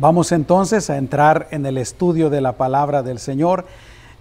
[0.00, 3.66] Vamos entonces a entrar en el estudio de la palabra del Señor.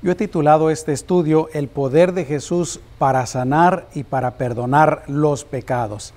[0.02, 5.46] Yo he titulado este estudio El poder de Jesús para sanar y para perdonar los
[5.46, 6.14] pecados.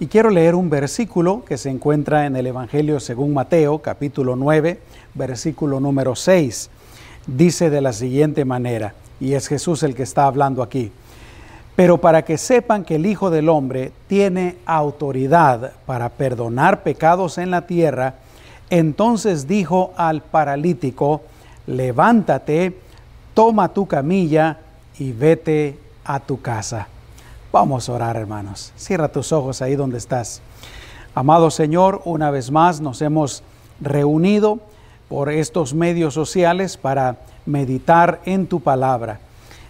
[0.00, 4.80] Y quiero leer un versículo que se encuentra en el Evangelio según Mateo, capítulo 9,
[5.14, 6.68] versículo número 6.
[7.28, 10.90] Dice de la siguiente manera, y es Jesús el que está hablando aquí,
[11.76, 17.52] pero para que sepan que el Hijo del Hombre tiene autoridad para perdonar pecados en
[17.52, 18.16] la tierra,
[18.70, 21.22] entonces dijo al paralítico,
[21.66, 22.78] levántate,
[23.34, 24.58] toma tu camilla
[24.98, 26.86] y vete a tu casa.
[27.52, 28.72] Vamos a orar, hermanos.
[28.76, 30.40] Cierra tus ojos ahí donde estás.
[31.14, 33.42] Amado Señor, una vez más nos hemos
[33.80, 34.60] reunido
[35.08, 37.16] por estos medios sociales para
[37.46, 39.18] meditar en tu palabra.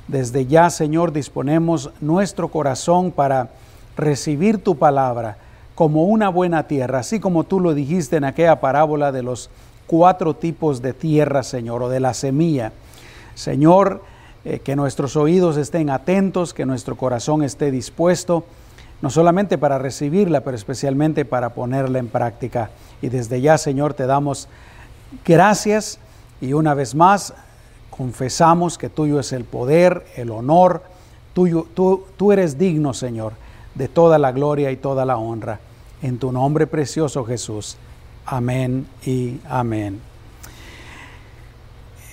[0.07, 3.49] Desde ya, Señor, disponemos nuestro corazón para
[3.97, 5.39] recibir tu palabra
[5.81, 9.49] como una buena tierra, así como tú lo dijiste en aquella parábola de los
[9.87, 12.75] cuatro tipos de tierra, Señor, o de la semilla.
[13.35, 14.03] Señor,
[14.45, 18.45] eh, que nuestros oídos estén atentos, que nuestro corazón esté dispuesto,
[19.01, 22.69] no solamente para recibirla, pero especialmente para ponerla en práctica.
[23.01, 24.49] Y desde ya, Señor, te damos
[25.25, 25.99] gracias
[26.43, 27.33] y una vez más
[27.89, 30.83] confesamos que tuyo es el poder, el honor,
[31.33, 33.33] tuyo, tú, tú eres digno, Señor,
[33.75, 35.59] de toda la gloria y toda la honra.
[36.03, 37.77] En tu nombre precioso Jesús.
[38.25, 40.01] Amén y amén.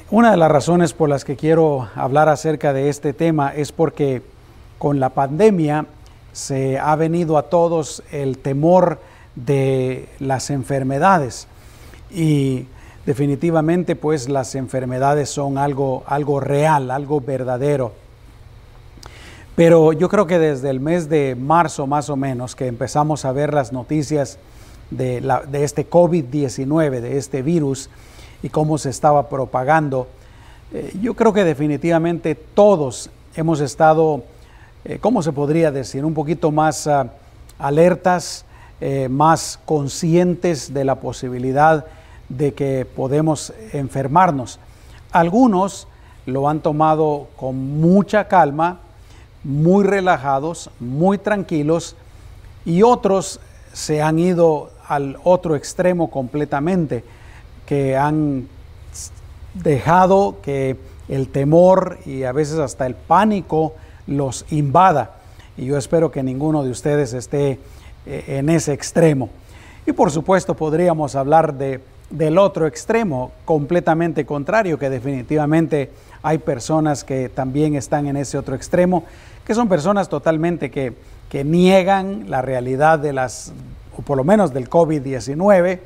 [0.09, 4.21] Una de las razones por las que quiero hablar acerca de este tema es porque
[4.77, 5.85] con la pandemia
[6.33, 8.99] se ha venido a todos el temor
[9.35, 11.47] de las enfermedades
[12.11, 12.65] y
[13.05, 17.93] definitivamente pues las enfermedades son algo, algo real, algo verdadero.
[19.57, 23.31] Pero yo creo que desde el mes de marzo más o menos que empezamos a
[23.31, 24.37] ver las noticias
[24.91, 25.17] de,
[25.53, 27.89] este COVID-19, de este virus
[28.43, 30.09] y cómo se estaba propagando,
[30.71, 34.21] eh, yo creo que definitivamente todos hemos estado,
[34.85, 36.05] eh, ¿cómo se podría decir?
[36.05, 37.07] Un poquito más uh,
[37.57, 38.45] alertas,
[38.79, 41.83] eh, más conscientes de la posibilidad
[42.29, 44.59] de que podemos enfermarnos.
[45.11, 45.87] Algunos
[46.27, 48.81] lo han tomado con mucha calma,
[49.47, 51.95] muy relajados, muy tranquilos,
[52.65, 53.39] y otros
[53.71, 57.05] se han ido al otro extremo completamente,
[57.65, 58.49] que han
[59.53, 60.75] dejado que
[61.07, 63.73] el temor y a veces hasta el pánico
[64.05, 65.15] los invada.
[65.55, 67.57] Y yo espero que ninguno de ustedes esté
[68.05, 69.29] eh, en ese extremo.
[69.85, 71.79] Y por supuesto podríamos hablar de,
[72.09, 75.89] del otro extremo, completamente contrario, que definitivamente
[76.21, 79.05] hay personas que también están en ese otro extremo,
[79.47, 80.93] que son personas totalmente que,
[81.29, 83.53] que niegan la realidad de las,
[83.97, 85.79] o por lo menos del COVID-19,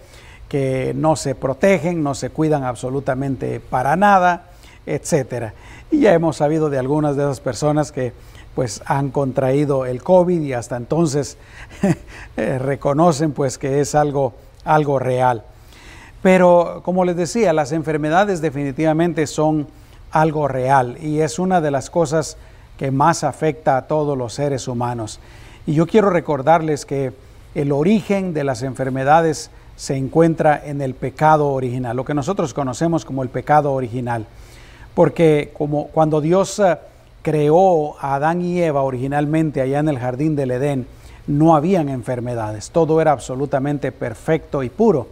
[0.50, 4.48] que no se protegen, no se cuidan absolutamente para nada,
[4.88, 5.54] etcétera.
[5.92, 8.14] Y ya hemos sabido de algunas de esas personas que
[8.56, 11.38] pues han contraído el COVID y hasta entonces
[12.38, 14.34] eh, reconocen pues que es algo,
[14.66, 15.44] algo real.
[16.24, 19.68] Pero como les decía, las enfermedades definitivamente son
[20.10, 22.38] algo real y es una de las cosas
[22.82, 25.20] que más afecta a todos los seres humanos.
[25.68, 27.14] Y yo quiero recordarles que
[27.54, 33.06] el origen de las enfermedades se encuentra en el pecado original, lo que nosotros conocemos
[33.06, 34.26] como el pecado original.
[34.96, 36.76] Porque como cuando Dios eh,
[37.22, 40.88] creó a Adán y Eva originalmente allá en el jardín del Edén,
[41.28, 45.08] no habían enfermedades, todo era absolutamente perfecto y puro.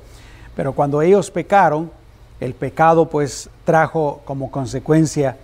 [0.55, 1.91] Pero cuando ellos pecaron,
[2.39, 5.37] el pecado pues trajo como consecuencia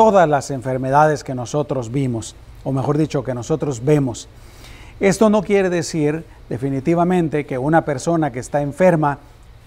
[0.00, 2.34] todas las enfermedades que nosotros vimos,
[2.64, 4.30] o mejor dicho, que nosotros vemos.
[4.98, 9.18] Esto no quiere decir definitivamente que una persona que está enferma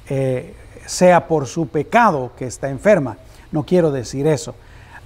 [0.09, 0.55] eh,
[0.87, 3.17] sea por su pecado que está enferma.
[3.51, 4.55] No quiero decir eso,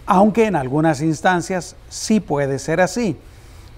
[0.05, 3.17] aunque en algunas instancias sí puede ser así.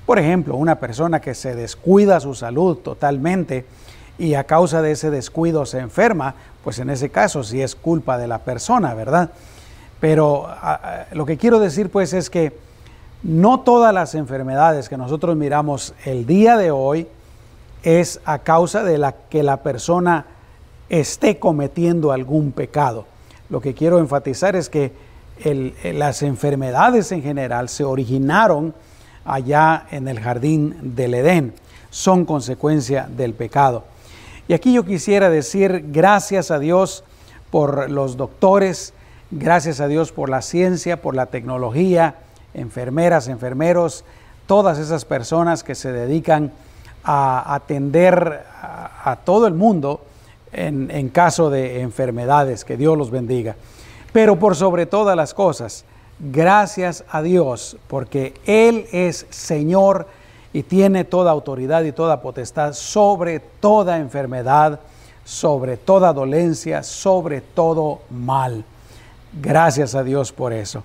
[0.05, 3.65] Por ejemplo, una persona que se descuida su salud totalmente
[4.19, 8.19] y a causa de ese descuido se enferma, pues en ese caso sí es culpa
[8.19, 9.31] de la persona, ¿verdad?
[9.99, 10.47] Pero
[11.11, 12.57] lo que quiero decir pues es que
[13.21, 17.07] no todas las enfermedades que nosotros miramos el día de hoy
[17.83, 20.25] es a causa de la que la persona
[20.89, 23.05] esté cometiendo algún pecado.
[23.49, 24.93] Lo que quiero enfatizar es que
[25.83, 28.73] las enfermedades en general se originaron
[29.25, 31.53] allá en el jardín del Edén,
[31.89, 33.83] son consecuencia del pecado.
[34.47, 37.03] Y aquí yo quisiera decir gracias a Dios
[37.51, 38.93] por los doctores,
[39.31, 42.15] Gracias a Dios por la ciencia, por la tecnología,
[42.55, 44.03] enfermeras, enfermeros,
[44.47, 46.51] todas esas personas que se dedican
[47.03, 50.01] a atender a, todo el mundo
[50.51, 52.65] en, caso de enfermedades.
[52.65, 53.55] Que Dios los bendiga.
[54.11, 55.85] Pero por sobre todas las cosas,
[56.19, 60.07] gracias a Dios, porque Él es Señor
[60.53, 64.79] y tiene toda autoridad y toda potestad sobre toda enfermedad,
[65.23, 68.65] sobre toda dolencia, sobre todo mal.
[69.33, 70.83] Gracias a Dios por eso.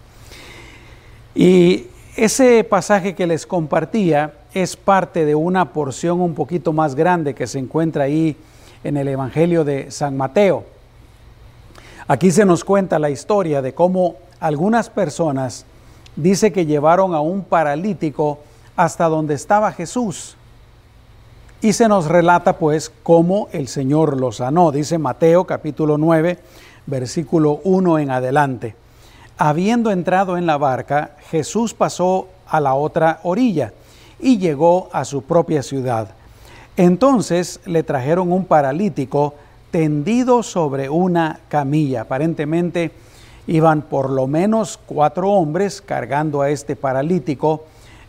[1.35, 1.87] Y
[2.17, 7.47] ese pasaje que les compartía es parte de una porción un poquito más grande que
[7.47, 8.37] se encuentra ahí
[8.85, 10.65] en el Evangelio de San Mateo.
[12.07, 15.65] Aquí se nos cuenta la historia de cómo algunas personas
[16.17, 18.41] dice que llevaron a un paralítico
[18.77, 20.37] hasta donde estaba Jesús.
[21.63, 24.71] Y se nos relata pues cómo el Señor lo sanó.
[24.71, 26.39] Dice Mateo capítulo 9,
[26.87, 28.75] versículo 1 en adelante.
[29.37, 33.73] Habiendo entrado en la barca, Jesús pasó a la otra orilla
[34.21, 36.09] y llegó a su propia ciudad.
[36.77, 39.35] Entonces le trajeron un paralítico
[39.71, 42.03] tendido sobre una camilla.
[42.03, 42.93] Aparentemente
[43.47, 47.65] iban por lo menos cuatro hombres cargando a este paralítico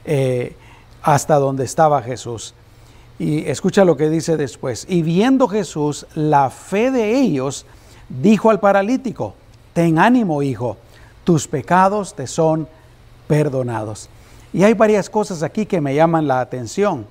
[0.06, 0.56] eh,
[1.02, 2.54] hasta donde estaba Jesús.
[3.18, 4.86] Y escucha lo que dice después.
[4.90, 7.66] Y viendo Jesús la fe de ellos,
[8.10, 9.34] dijo al paralítico,
[9.74, 10.78] ten ánimo, hijo,
[11.24, 12.68] tus pecados te son
[13.28, 14.10] perdonados.
[14.54, 17.06] Y hay varias cosas aquí que me llaman la atención.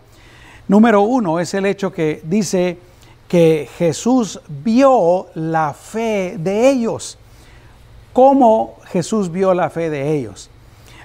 [0.67, 2.79] Número uno es el hecho que dice
[3.29, 7.19] que Jesús vio la fe de ellos.
[8.13, 10.49] ¿Cómo Jesús vio la fe de ellos?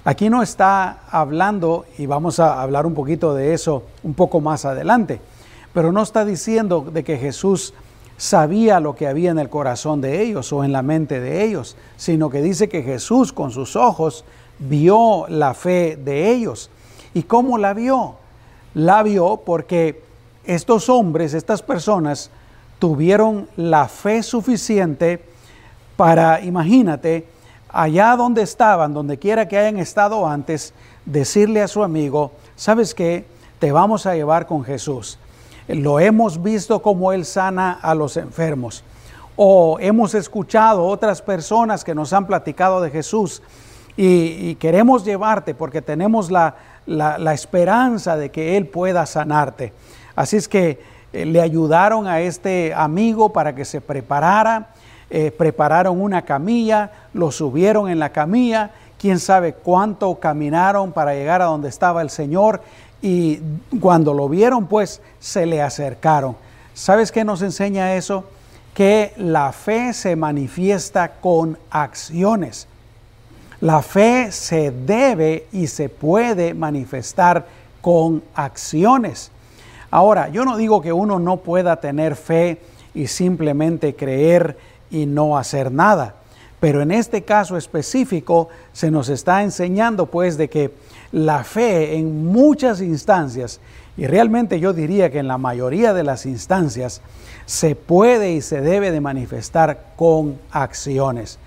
[0.06, 4.64] Aquí no está hablando, y vamos a hablar un poquito de eso un poco más
[4.64, 5.20] adelante,
[5.74, 7.74] pero no está diciendo de que Jesús
[8.20, 11.78] sabía lo que había en el corazón de ellos o en la mente de ellos,
[11.96, 14.26] sino que dice que Jesús con sus ojos
[14.60, 16.70] vio la fe de ellos.
[17.14, 18.16] ¿Y cómo la vio?
[18.74, 20.04] La vio porque
[20.44, 22.30] estos hombres, estas personas,
[22.78, 25.24] tuvieron la fe suficiente
[25.96, 27.26] para, imagínate,
[27.70, 30.74] allá donde estaban, donde quiera que hayan estado antes,
[31.06, 33.26] decirle a su amigo, ¿sabes qué?
[33.60, 35.18] Te vamos a llevar con Jesús.
[35.70, 38.84] Lo hemos visto como Él sana a los enfermos.
[39.36, 43.42] O hemos escuchado otras personas que nos han platicado de Jesús
[43.96, 46.56] y, queremos llevarte porque tenemos la,
[46.86, 49.74] la, esperanza de que Él pueda sanarte.
[50.16, 50.82] Así es que
[51.14, 54.70] eh, le ayudaron a este amigo para que se preparara
[55.12, 58.70] eh, prepararon una camilla, lo subieron en la camilla,
[59.00, 62.62] quién sabe cuánto caminaron para llegar a donde estaba el Señor
[63.02, 63.40] y
[63.80, 66.36] cuando lo vieron pues se le acercaron.
[66.74, 68.26] ¿Sabes qué nos enseña eso?
[68.74, 72.68] Que la fe se manifiesta con acciones.
[73.62, 77.46] La fe se debe y se puede manifestar
[77.82, 79.32] con acciones.
[79.92, 82.62] Ahora, yo no digo que uno no pueda tener fe
[82.94, 84.58] y simplemente creer
[84.90, 86.16] y no hacer nada.
[86.60, 90.74] Pero en este caso específico se nos está enseñando pues de que
[91.12, 93.60] la fe en muchas instancias,
[93.98, 97.02] y realmente yo diría que en la mayoría de las instancias,
[97.46, 101.40] se puede y se debe de manifestar con acciones.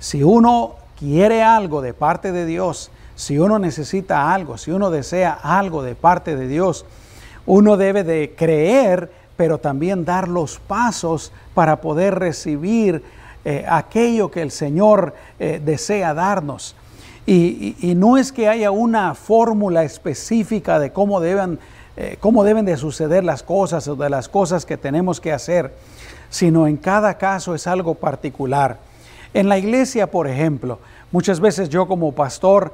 [0.00, 5.32] Si uno quiere algo de parte de Dios, si uno necesita algo, si uno desea
[5.32, 6.84] algo de parte de Dios,
[7.46, 13.02] uno debe de creer pero también dar los pasos para poder recibir
[13.44, 16.76] eh, aquello que el Señor eh, desea darnos.
[17.26, 21.58] Y, no es que haya una fórmula específica de cómo deben,
[21.96, 25.72] eh, cómo deben de suceder las cosas o de las cosas que tenemos que hacer,
[26.28, 28.78] sino en cada caso es algo particular.
[29.32, 30.78] En la iglesia, por ejemplo,
[31.12, 32.72] muchas veces yo como pastor,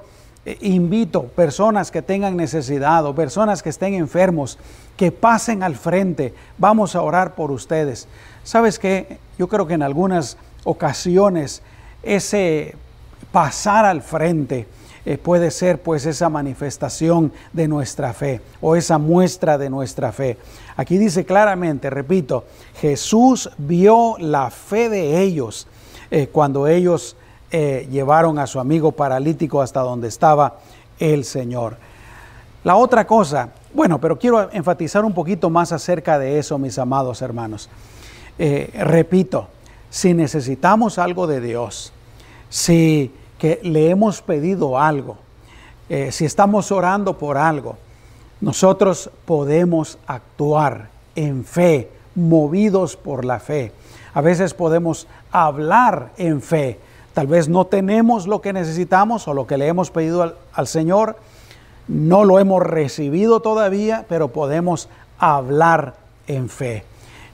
[0.60, 4.58] invito personas que tengan necesidad o personas que estén enfermos
[4.96, 6.34] que pasen al frente.
[6.58, 8.08] Vamos a orar por ustedes.
[8.42, 9.18] ¿Sabes qué?
[9.38, 11.62] Yo creo que en algunas ocasiones
[12.02, 12.74] ese
[13.32, 14.66] pasar al frente
[15.06, 20.36] eh, puede ser pues esa manifestación de nuestra fe o esa muestra de nuestra fe.
[20.76, 22.44] Aquí dice claramente, repito,
[22.80, 25.66] Jesús vio la fe de ellos
[26.10, 27.16] eh, cuando ellos
[27.50, 30.58] eh, llevaron a su amigo paralítico hasta donde estaba
[30.98, 31.78] el Señor.
[32.62, 37.22] La otra cosa bueno, pero quiero enfatizar un poquito más acerca de eso, mis amados
[37.22, 37.70] hermanos.
[38.36, 39.46] Repito,
[39.90, 41.92] si necesitamos algo de Dios,
[42.48, 45.16] si que le hemos pedido algo,
[45.88, 47.76] eh, si estamos orando por algo,
[48.40, 53.72] nosotros podemos actuar en fe, movidos por la fe.
[54.14, 56.78] A veces podemos hablar en fe.
[57.14, 61.16] Tal vez no tenemos lo que necesitamos o lo que le hemos pedido al Señor,
[61.88, 65.94] no lo hemos recibido todavía, pero podemos hablar
[66.28, 66.84] en fe.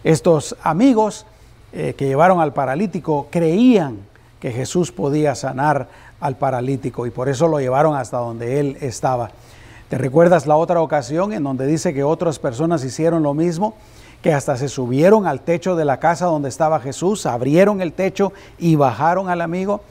[0.02, 1.26] Estos amigos
[1.72, 3.98] eh, que llevaron al paralítico creían
[4.40, 5.88] que Jesús podía sanar
[6.20, 9.30] al paralítico y por eso lo llevaron hasta donde él estaba.
[9.88, 13.74] ¿Te recuerdas la otra ocasión en donde dice que otras personas hicieron lo mismo?
[14.20, 18.32] Que hasta se subieron al techo de la casa donde estaba Jesús, abrieron el techo
[18.58, 19.82] y bajaron al amigo.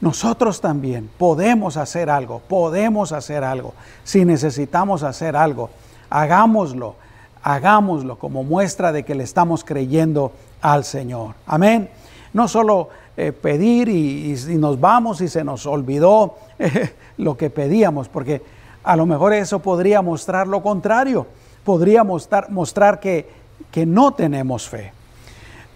[0.00, 3.74] Nosotros también podemos hacer algo, podemos hacer algo.
[4.04, 5.70] Si necesitamos hacer algo,
[6.10, 6.94] hagámoslo,
[7.42, 11.34] hagámoslo como muestra de que le estamos creyendo al Señor.
[11.46, 11.88] Amén.
[12.32, 16.36] No solo eh, pedir y, nos vamos y se nos olvidó
[17.18, 18.42] lo que pedíamos, porque
[18.82, 21.26] a lo mejor eso podría mostrar lo contrario,
[21.64, 23.28] podría mostrar, mostrar que,
[23.70, 24.92] que no tenemos fe.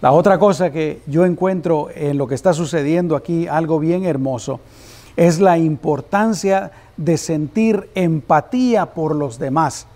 [0.01, 4.59] La otra cosa que yo encuentro en lo que está sucediendo aquí, algo bien hermoso,
[5.15, 9.87] es la importancia de sentir empatía por los demás.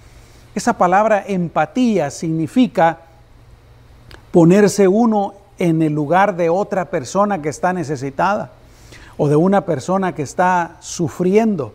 [0.56, 3.00] Esa palabra empatía significa
[4.32, 8.50] ponerse uno en el lugar de otra persona que está necesitada
[9.16, 11.72] o de una persona que está sufriendo,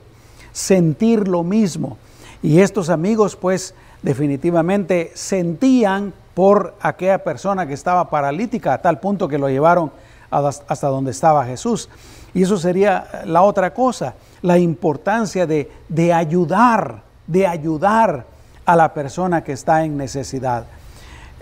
[0.51, 1.97] sentir lo mismo.
[2.43, 9.29] Y estos amigos pues definitivamente sentían por aquella persona que estaba paralítica a tal punto
[9.29, 9.93] que lo llevaron
[10.31, 11.89] hasta donde estaba Jesús.
[12.35, 18.27] Y eso sería la otra cosa, la importancia de, de ayudar, de ayudar
[18.65, 20.65] a la persona que está en necesidad.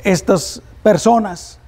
[0.05, 1.59] Estas personas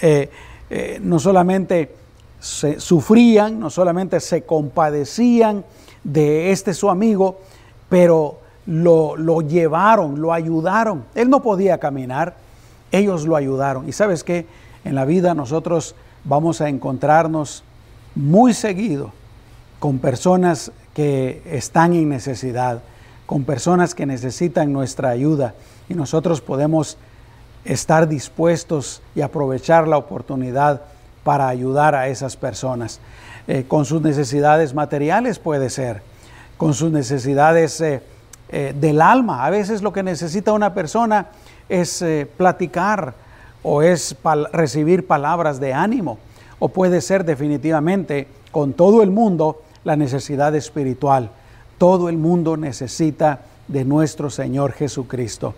[0.00, 0.30] eh,
[0.70, 1.94] eh, no solamente
[2.40, 5.64] se sufrían, no solamente se compadecían
[6.04, 7.40] de este su amigo,
[7.88, 11.04] pero lo, llevaron, lo ayudaron.
[11.14, 12.36] Él no podía caminar,
[12.92, 13.88] ellos lo ayudaron.
[13.88, 14.46] Y sabes que
[14.84, 17.64] en la vida nosotros vamos a encontrarnos
[18.14, 19.12] muy seguido
[19.78, 22.82] con personas que están en necesidad,
[23.26, 25.54] con personas que necesitan nuestra ayuda
[25.88, 26.96] y nosotros podemos
[27.66, 30.82] estar dispuestos y aprovechar la oportunidad
[31.24, 33.00] para ayudar a esas personas.
[33.48, 36.02] Eh, con sus necesidades materiales puede ser,
[36.56, 38.02] con sus necesidades eh,
[38.48, 39.44] eh, del alma.
[39.44, 41.26] A veces lo que necesita una persona
[41.68, 42.04] es
[42.36, 43.14] platicar
[43.64, 44.14] o es
[44.52, 46.18] recibir palabras de ánimo,
[46.60, 51.30] o puede ser definitivamente con todo el mundo la necesidad espiritual.
[51.76, 55.54] Todo el mundo necesita de nuestro Señor Jesucristo.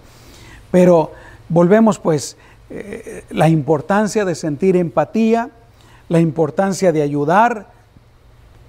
[0.71, 1.13] Pero
[1.49, 2.37] Volvemos pues
[2.71, 5.51] eh, la importancia de sentir empatía,
[6.09, 7.69] la importancia de ayudar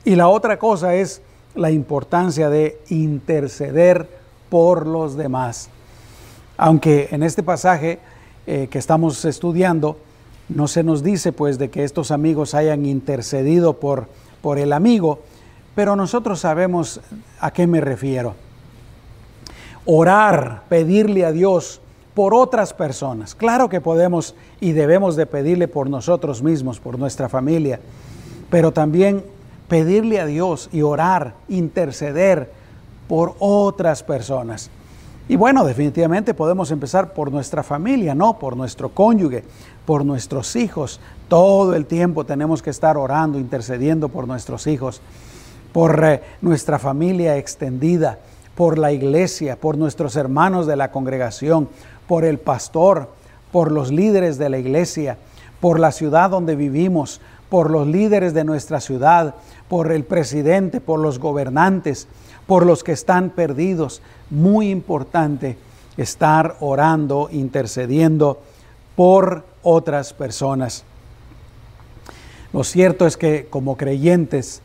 [0.05, 1.21] y la otra cosa es
[1.55, 4.07] la importancia de interceder
[4.49, 5.69] por los demás.
[6.57, 7.99] Aunque en este pasaje
[8.47, 9.97] eh, que estamos estudiando
[10.47, 14.07] no se nos dice pues de que estos amigos hayan intercedido por,
[14.41, 15.19] por el amigo,
[15.75, 17.01] pero nosotros sabemos
[17.39, 18.35] a qué me refiero.
[19.85, 21.81] Orar, pedirle a Dios
[22.13, 23.35] por otras personas.
[23.35, 27.79] Claro que podemos y debemos de pedirle por nosotros mismos, por nuestra familia,
[28.49, 29.23] pero también
[29.67, 32.51] pedirle a Dios y orar, interceder
[33.07, 34.69] por otras personas.
[35.29, 38.39] Y bueno, definitivamente podemos empezar por nuestra familia, ¿no?
[38.39, 39.43] Por nuestro cónyuge,
[39.85, 40.99] por nuestros hijos.
[41.27, 45.01] Todo el tiempo tenemos que estar orando, intercediendo por nuestros hijos,
[45.71, 48.17] por eh, nuestra familia extendida,
[48.59, 51.69] por la iglesia, por nuestros hermanos de la congregación,
[52.09, 53.07] por el pastor,
[53.53, 55.17] por los líderes de la iglesia,
[55.61, 59.35] por la ciudad donde vivimos, por los líderes de nuestra ciudad,
[59.69, 62.09] por el presidente, por los gobernantes,
[62.47, 64.01] por los que están perdidos.
[64.29, 65.55] Muy importante
[65.95, 68.41] estar orando, intercediendo
[68.97, 70.83] por otras personas.
[72.51, 74.61] Lo cierto es que como creyentes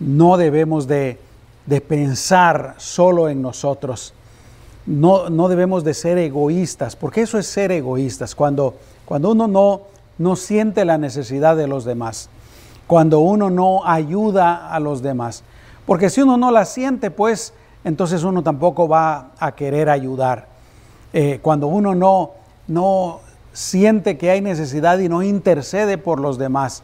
[0.00, 1.18] no debemos de,
[1.68, 4.14] de pensar solo en nosotros
[4.88, 9.82] no, debemos de ser egoístas, porque eso es ser egoístas, cuando, cuando uno no,
[10.16, 12.30] no siente la necesidad de los demás,
[12.86, 15.44] cuando uno no ayuda a los demás.
[15.84, 17.52] Porque si uno no la siente, pues
[17.84, 20.46] entonces uno tampoco va a querer ayudar.
[21.12, 22.30] Eh, cuando uno no,
[22.66, 23.20] no
[23.52, 26.82] siente que hay necesidad y no intercede por los demás,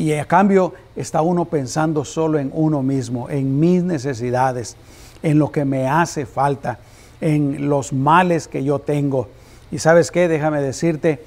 [0.00, 4.76] y a cambio está uno pensando solo en uno mismo, en mis necesidades,
[5.22, 6.78] en lo que me hace falta
[7.20, 9.28] en los males que yo tengo.
[9.70, 11.22] Y sabes qué, déjame decirte,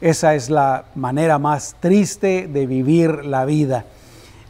[0.00, 3.84] esa es la manera más triste de vivir la vida,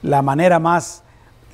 [0.01, 1.03] la manera más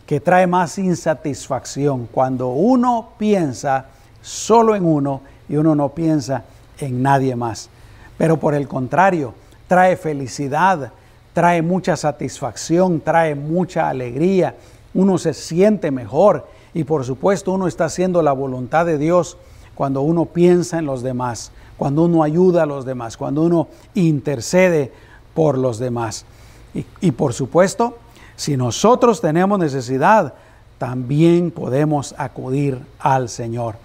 [0.05, 3.87] que trae más insatisfacción, cuando uno piensa
[4.21, 6.45] solo en uno y uno no piensa
[6.79, 7.71] en nadie más.
[8.19, 9.33] Pero por el contrario,
[9.67, 10.93] trae felicidad,
[11.33, 14.57] trae mucha satisfacción, trae mucha alegría,
[14.95, 19.37] uno se siente mejor y por supuesto uno está haciendo la voluntad de Dios
[19.75, 24.93] cuando uno piensa en los demás, cuando uno ayuda a los demás, cuando uno intercede
[25.35, 26.27] por los demás.
[26.75, 27.99] Y, y por supuesto,
[28.37, 30.35] si nosotros tenemos necesidad,
[30.79, 33.77] también podemos acudir al Señor.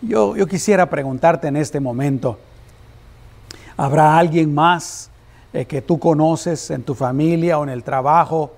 [0.00, 2.38] Yo, yo quisiera preguntarte en este momento,
[3.76, 5.10] ¿habrá alguien más
[5.52, 8.52] eh, que tú conoces en tu familia o en el trabajo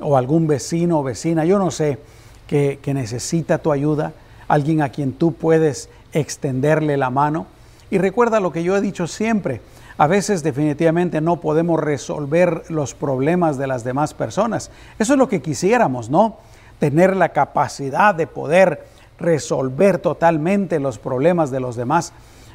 [0.00, 1.98] o algún vecino o vecina, yo no sé,
[2.46, 4.12] que, que necesita tu ayuda?
[4.46, 7.46] Alguien a quien tú puedes extenderle la mano.
[7.90, 9.60] Y recuerda lo que yo he dicho siempre,
[9.98, 14.70] a veces definitivamente no podemos resolver los problemas de las demás personas.
[15.00, 16.36] Eso es lo que quisiéramos, ¿no?
[16.78, 18.86] Tener la capacidad de poder
[19.18, 22.12] resolver totalmente los problemas de los demás.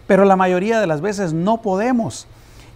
[0.07, 2.27] Pero la mayoría de las veces no podemos.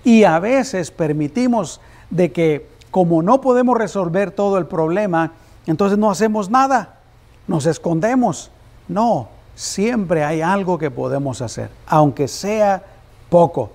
[0.07, 5.33] Y a veces permitimos de que como no podemos resolver todo el problema,
[5.65, 6.99] entonces no hacemos nada,
[7.45, 8.49] nos escondemos.
[8.87, 12.81] No, siempre hay algo que podemos hacer, aunque sea
[13.29, 13.71] poco,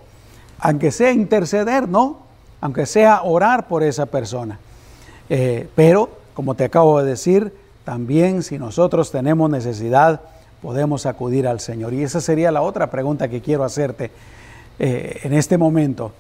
[0.58, 2.20] aunque sea interceder, ¿no?
[2.62, 4.58] Aunque sea orar por esa persona.
[5.28, 10.22] Eh, pero, como te acabo de decir, también si nosotros tenemos necesidad,
[10.62, 11.92] podemos acudir al Señor.
[11.92, 14.10] Y esa sería la otra pregunta que quiero hacerte
[14.78, 16.12] eh, en este momento.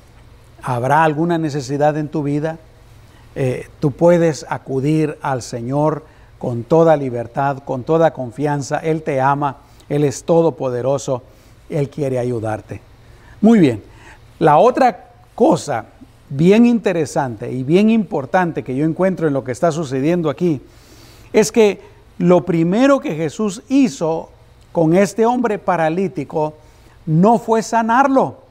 [0.62, 2.58] ¿Habrá alguna necesidad en tu vida?
[3.34, 6.04] Eh, tú puedes acudir al Señor
[6.38, 8.78] con toda libertad, con toda confianza.
[8.78, 11.22] Él te ama, Él es todopoderoso,
[11.70, 12.80] Él quiere ayudarte.
[13.40, 13.82] Muy bien,
[14.38, 15.86] la otra cosa
[16.28, 20.60] bien interesante y bien importante que yo encuentro en lo que está sucediendo aquí
[21.32, 21.80] es que
[22.18, 24.30] lo primero que Jesús hizo
[24.70, 26.54] con este hombre paralítico
[27.06, 28.41] no fue sanarlo.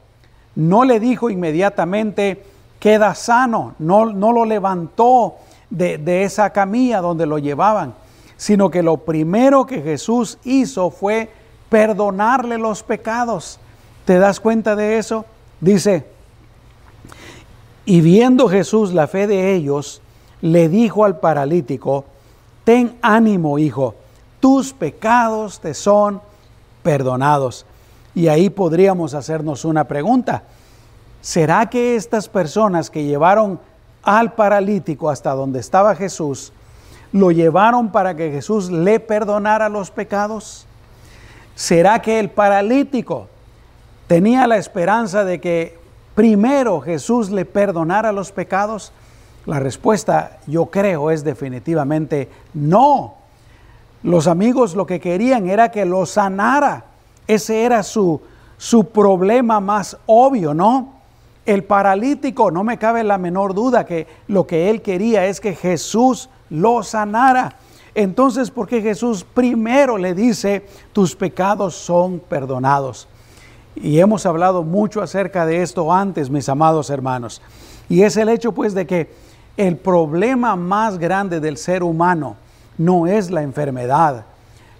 [0.54, 2.44] No le dijo inmediatamente,
[2.78, 5.36] queda sano, no, no lo levantó
[5.70, 7.94] de, de esa camilla donde lo llevaban,
[8.36, 11.30] sino que lo primero que Jesús hizo fue
[11.68, 13.58] perdonarle los pecados.
[14.04, 15.24] ¿Te das cuenta de eso?
[15.60, 16.06] Dice,
[17.84, 20.02] y viendo Jesús la fe de ellos,
[20.40, 22.04] le dijo al paralítico,
[22.64, 23.94] ten ánimo, hijo,
[24.40, 26.20] tus pecados te son
[26.82, 27.64] perdonados.
[28.14, 30.44] Y ahí podríamos hacernos una pregunta.
[31.20, 33.60] ¿Será que estas personas que llevaron
[34.02, 36.52] al paralítico hasta donde estaba Jesús,
[37.12, 40.66] lo llevaron para que Jesús le perdonara los pecados?
[41.54, 43.28] ¿Será que el paralítico
[44.08, 45.78] tenía la esperanza de que
[46.14, 48.92] primero Jesús le perdonara los pecados?
[49.46, 53.14] La respuesta, yo creo, es definitivamente no.
[54.02, 56.84] Los amigos lo que querían era que lo sanara.
[57.26, 58.20] Ese era su,
[58.56, 61.00] su problema más obvio, ¿no?
[61.44, 65.54] El paralítico, no me cabe la menor duda que lo que él quería es que
[65.54, 67.56] Jesús lo sanara.
[67.94, 73.08] Entonces, ¿por qué Jesús primero le dice, tus pecados son perdonados?
[73.74, 77.42] Y hemos hablado mucho acerca de esto antes, mis amados hermanos.
[77.88, 79.10] Y es el hecho pues de que
[79.56, 82.36] el problema más grande del ser humano
[82.78, 84.24] no es la enfermedad,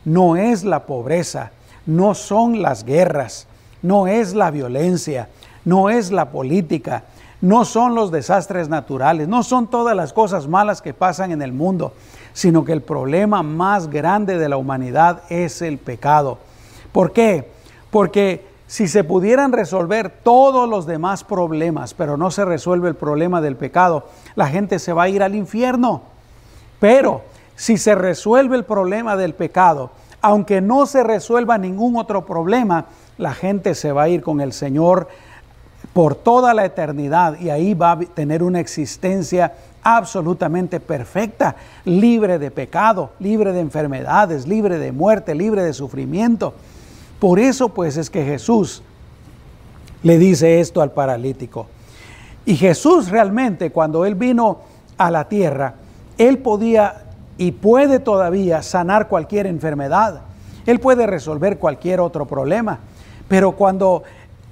[0.05, 1.53] no es la pobreza,
[1.87, 3.47] no son las guerras,
[3.83, 5.29] no es la violencia,
[5.65, 7.05] no es la política,
[7.41, 11.53] no son los desastres naturales, no son todas las cosas malas que pasan en el
[11.53, 11.93] mundo,
[12.33, 16.39] sino que el problema más grande de la humanidad es el pecado.
[16.93, 17.51] ¿Por qué?
[17.91, 23.41] Porque si se pudieran resolver todos los demás problemas, pero no se resuelve el problema
[23.41, 26.03] del pecado, la gente se va a ir al infierno.
[26.79, 27.23] Pero
[27.57, 29.91] si se resuelve el problema del pecado,
[30.23, 32.87] aunque no se resuelva ningún otro problema,
[33.19, 35.09] la gente se va a ir con el Señor
[35.93, 42.53] por toda la eternidad y ahí va a tener una existencia absolutamente perfecta, libre de
[42.53, 46.55] pecado, libre de enfermedades, libre de muerte, libre de sufrimiento.
[47.19, 48.83] Por eso pues es que Jesús
[50.05, 51.67] le dice esto al paralítico.
[52.47, 54.61] Y Jesús realmente cuando Él vino
[54.99, 55.75] a la tierra,
[56.17, 57.02] Él podía
[57.39, 60.23] y puede todavía sanar cualquier enfermedad.
[60.67, 62.81] Él puede resolver cualquier otro problema.
[63.29, 64.03] Pero cuando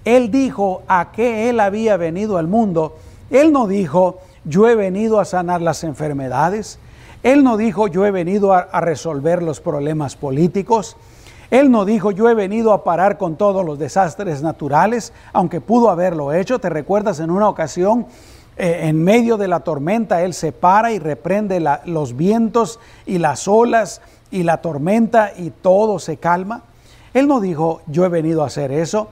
[0.04, 2.96] Él dijo a qué Él había venido al mundo,
[3.30, 6.78] Él no dijo, yo he venido a sanar las enfermedades.
[7.22, 10.96] Él no dijo, yo he venido a, a resolver los problemas políticos.
[11.50, 15.90] Él no dijo, yo he venido a parar con todos los desastres naturales, aunque pudo
[15.90, 16.60] haberlo hecho.
[16.60, 18.06] Te recuerdas en una ocasión,
[18.62, 23.48] eh, en medio de la tormenta, Él se para y reprende los vientos y las
[23.48, 26.64] olas y la tormenta y todo se calma.
[27.14, 29.08] Él no dijo, yo he venido a hacer eso.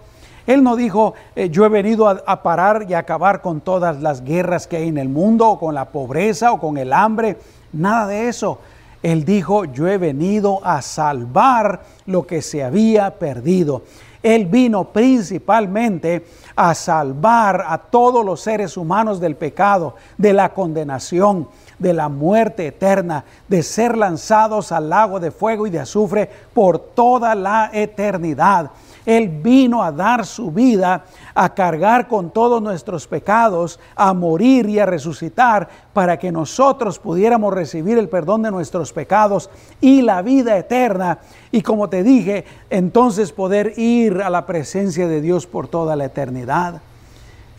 [0.47, 4.23] Él no dijo, eh, yo he venido a, a, parar y acabar con todas las
[4.23, 7.39] guerras que hay en el mundo, o con la pobreza, o con el hambre.
[7.73, 8.59] Nada de eso.
[9.03, 13.83] Él dijo, yo he venido a salvar lo que se había perdido.
[14.23, 16.27] Él vino principalmente
[16.57, 22.67] a salvar a todos los seres humanos del pecado, de la condenación, de la muerte
[22.67, 28.71] eterna, de ser lanzados al lago de fuego y de azufre por toda la eternidad.
[29.09, 34.81] Él vino a dar su vida, a cargar con todos nuestros pecados, a morir y
[34.81, 39.49] a resucitar para que nosotros pudiéramos recibir el perdón de nuestros pecados
[39.81, 41.21] y la vida eterna.
[41.51, 46.05] Y como te dije, entonces poder ir a la presencia de Dios por toda la
[46.05, 46.83] eternidad.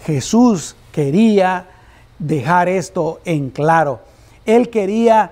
[0.05, 1.65] Jesús quería
[2.19, 4.01] dejar esto en claro.
[4.45, 5.31] Él quería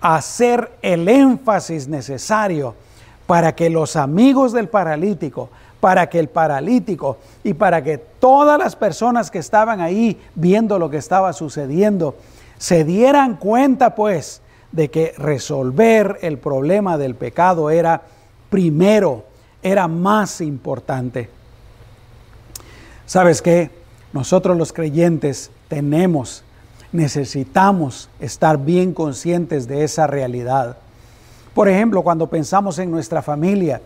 [0.00, 2.74] hacer el énfasis necesario
[3.26, 8.76] para que los amigos del paralítico, para que el paralítico y para que todas las
[8.76, 12.16] personas que estaban ahí viendo lo que estaba sucediendo,
[12.58, 14.40] se dieran cuenta pues
[14.72, 18.02] de que resolver el problema del pecado era
[18.50, 19.24] primero,
[19.62, 21.28] era más importante.
[23.06, 23.70] ¿Sabes qué?
[24.12, 26.42] Nosotros los creyentes tenemos,
[26.92, 30.78] necesitamos estar bien conscientes de esa realidad.
[31.56, 33.80] Por ejemplo, cuando pensamos en nuestra familia,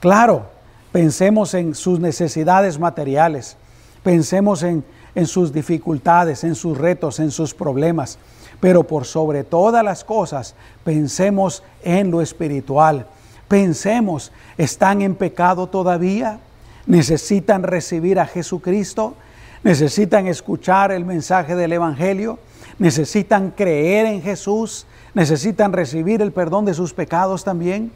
[0.00, 0.46] claro,
[0.90, 3.56] pensemos en sus necesidades materiales,
[4.02, 4.84] pensemos en,
[5.26, 8.18] sus dificultades, en sus retos, en sus problemas,
[8.58, 13.06] pero por sobre todas las cosas, pensemos en lo espiritual.
[13.46, 16.40] Pensemos, ¿están en pecado todavía?
[16.84, 19.14] ¿Necesitan recibir a Jesucristo?
[19.62, 22.40] ¿Necesitan escuchar el mensaje del Evangelio?
[22.80, 24.87] ¿Necesitan creer en Jesús?
[25.14, 27.92] Necesitan recibir el perdón de sus pecados también.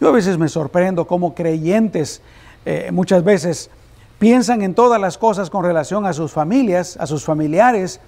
[0.00, 2.20] Yo a veces me sorprendo cómo creyentes
[2.66, 3.70] eh, muchas veces
[4.18, 8.00] piensan en todas las cosas con relación a sus familias, a sus familiares,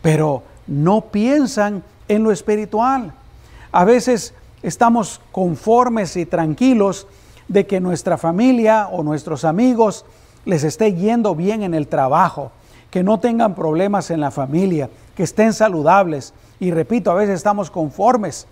[0.00, 3.12] pero no piensan en lo espiritual.
[3.72, 7.06] A veces estamos conformes y tranquilos
[7.48, 10.04] de que nuestra familia o nuestros amigos
[10.44, 12.52] les esté yendo bien en el trabajo,
[12.90, 17.70] que no tengan problemas en la familia, que estén saludables, y repito, a veces estamos
[17.70, 18.46] conformes.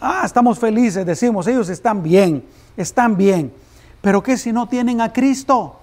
[0.00, 2.44] Ah, estamos felices, decimos, ellos están bien,
[2.76, 3.52] están bien.
[4.00, 5.76] Pero ¿qué si no tienen a Cristo?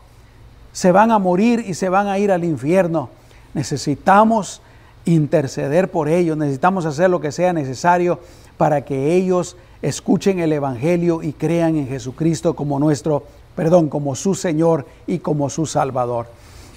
[0.71, 3.09] Se van a morir y se van a ir al infierno.
[3.53, 4.61] Necesitamos
[5.05, 8.19] interceder por ellos, necesitamos hacer lo que sea necesario
[8.57, 13.23] para que ellos escuchen el Evangelio y crean en Jesucristo como nuestro,
[13.55, 16.27] perdón, como su Señor y como su Salvador.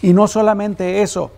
[0.03, 1.31] Y no solamente eso,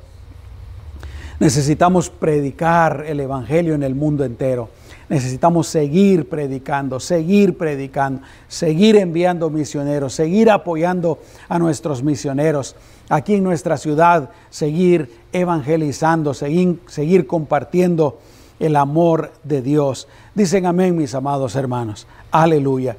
[1.40, 4.68] Necesitamos predicar el Evangelio en el mundo entero.
[5.08, 12.76] Necesitamos seguir predicando, seguir predicando, seguir enviando misioneros, seguir apoyando a nuestros misioneros.
[13.08, 18.20] Aquí en nuestra ciudad, seguir evangelizando, seguir, seguir compartiendo
[18.60, 20.08] el amor de Dios.
[20.34, 22.06] Dicen amén, mis amados hermanos.
[22.30, 22.98] Aleluya.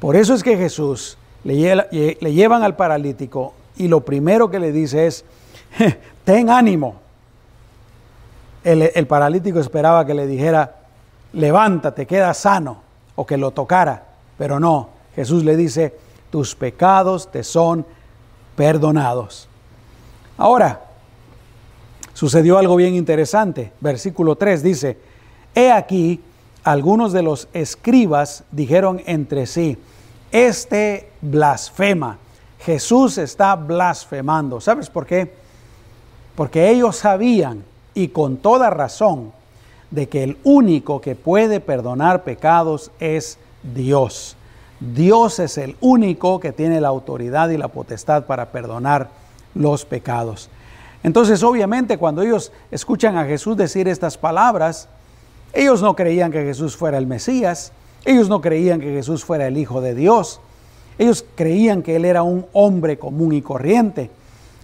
[0.00, 4.72] Por eso es que Jesús le, le llevan al paralítico y lo primero que le
[4.72, 5.26] dice es,
[6.24, 7.03] ten ánimo,
[8.64, 10.76] el, paralítico esperaba que le dijera,
[11.32, 12.82] levántate, queda sano,
[13.14, 14.04] o que lo tocara,
[14.36, 15.94] pero no, Jesús le dice,
[16.30, 17.86] tus pecados te son
[18.56, 19.48] perdonados.
[20.36, 20.80] Ahora,
[22.12, 23.72] sucedió algo bien interesante.
[23.80, 24.98] Versículo 3 dice,
[25.54, 26.20] he aquí,
[26.64, 29.78] algunos de los escribas dijeron entre sí,
[30.32, 32.18] este blasfema,
[32.60, 34.60] Jesús está blasfemando.
[34.60, 35.32] ¿Sabes por qué?
[36.34, 37.62] Porque ellos sabían
[37.94, 39.32] y con toda razón
[39.90, 43.38] de que el único que puede perdonar pecados es
[43.74, 44.36] Dios.
[44.80, 49.08] Dios es el único que tiene la autoridad y la potestad para perdonar
[49.54, 50.50] los pecados.
[51.02, 54.88] Entonces, obviamente, cuando ellos escuchan a Jesús decir estas palabras,
[55.52, 57.72] ellos no creían que Jesús fuera el Mesías,
[58.04, 60.40] ellos no creían que Jesús fuera el Hijo de Dios,
[60.98, 64.10] ellos creían que Él era un hombre común y corriente.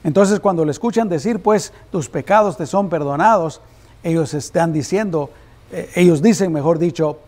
[0.02, 3.60] Entonces cuando le escuchan decir, pues tus pecados te son perdonados,
[4.02, 5.30] ellos están diciendo,
[5.72, 7.18] eh, ellos dicen, mejor dicho,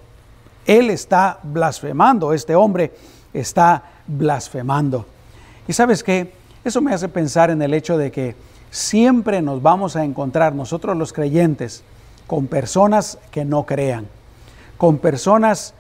[0.66, 2.92] él está blasfemando, este hombre
[3.34, 5.06] está blasfemando.
[5.68, 6.32] Y sabes qué,
[6.64, 8.36] eso me hace pensar en el hecho de que
[8.70, 11.82] siempre nos vamos a encontrar nosotros los creyentes
[12.26, 14.06] con personas que no crean,
[14.78, 15.74] con personas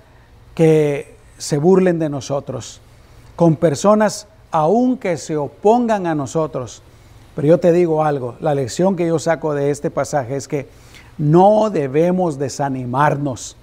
[0.54, 2.80] que se burlen de nosotros,
[3.36, 6.82] con personas aunque se opongan a nosotros.
[7.34, 10.68] Pero yo te digo algo, la lección que yo saco de este pasaje es que
[11.18, 13.56] no debemos desanimarnos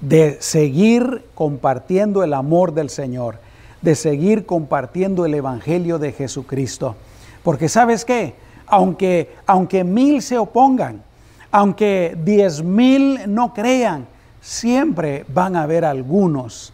[0.00, 3.38] de seguir compartiendo el amor del Señor,
[3.82, 6.96] de seguir compartiendo el Evangelio de Jesucristo.
[7.42, 8.34] Porque sabes qué,
[8.66, 11.02] aunque, aunque mil se opongan,
[11.50, 14.06] aunque diez mil no crean,
[14.40, 16.72] siempre van a haber algunos,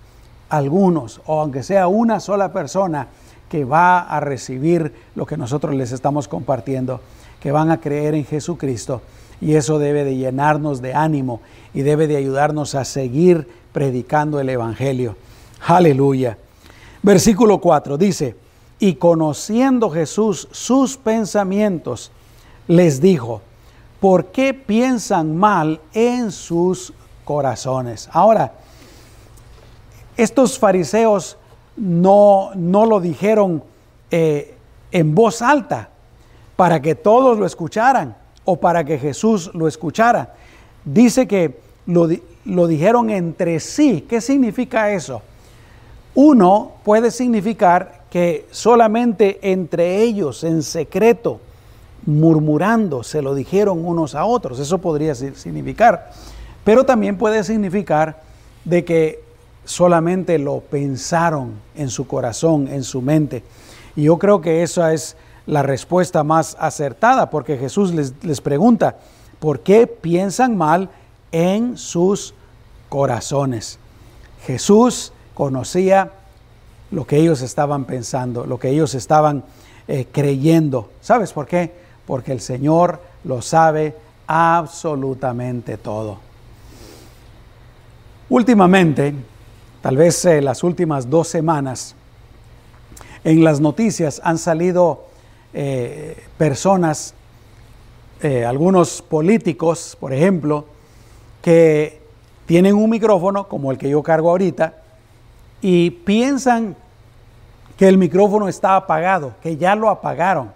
[0.48, 3.08] algunos, o aunque sea una sola persona,
[3.48, 7.00] que va a recibir lo que nosotros les estamos compartiendo,
[7.40, 9.02] que van a creer en Jesucristo.
[9.40, 11.40] Y eso debe de llenarnos de ánimo
[11.74, 15.16] y debe de ayudarnos a seguir predicando el Evangelio.
[15.66, 16.38] Aleluya.
[17.02, 18.34] Versículo 4 dice,
[18.78, 22.10] y conociendo Jesús sus pensamientos,
[22.66, 23.42] les dijo,
[24.00, 26.92] ¿por qué piensan mal en sus
[27.24, 28.08] corazones?
[28.12, 28.54] Ahora,
[30.16, 31.36] estos fariseos
[31.76, 33.62] no, no lo dijeron
[34.10, 34.54] eh,
[34.92, 35.90] en voz alta
[36.56, 40.34] para que todos lo escucharan o para que Jesús lo escuchara.
[40.84, 42.08] Dice que lo,
[42.44, 44.06] lo dijeron entre sí.
[44.08, 45.22] ¿Qué significa eso?
[46.14, 51.40] Uno puede significar que solamente entre ellos, en secreto,
[52.06, 54.58] murmurando, se lo dijeron unos a otros.
[54.58, 56.12] Eso podría significar.
[56.64, 58.22] Pero también puede significar
[58.64, 59.25] de que
[59.66, 63.42] solamente lo pensaron en su corazón, en su mente.
[63.96, 68.96] Y yo creo que esa es la respuesta más acertada, porque Jesús les, pregunta,
[69.38, 70.88] ¿por qué piensan mal
[71.32, 72.32] en sus
[72.88, 73.78] corazones?
[74.46, 76.12] Jesús conocía
[76.90, 79.44] lo que ellos estaban pensando, lo que ellos estaban
[79.88, 80.90] eh, creyendo.
[81.00, 81.74] ¿Sabes por qué?
[82.06, 83.96] Porque el Señor lo sabe
[84.28, 86.18] absolutamente todo.
[88.28, 89.14] Últimamente,
[89.86, 91.94] tal vez eh, las últimas dos semanas,
[93.22, 95.04] en las noticias han salido
[95.54, 97.14] eh, personas,
[98.44, 100.64] algunos políticos, por ejemplo,
[101.40, 102.00] que
[102.46, 104.74] tienen un micrófono como el que yo cargo ahorita
[105.62, 106.74] y piensan
[107.78, 110.50] que el micrófono está apagado, que ya lo apagaron,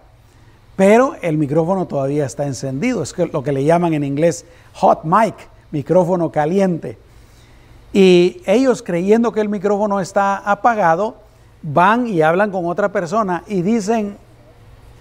[0.75, 5.37] pero el micrófono todavía está encendido, es lo que le llaman en inglés hot mic,
[5.71, 6.99] micrófono caliente.
[7.93, 11.17] Y ellos creyendo que el micrófono está apagado,
[11.63, 14.17] van y hablan con otra persona y dicen